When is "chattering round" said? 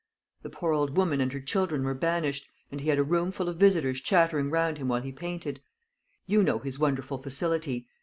4.01-4.79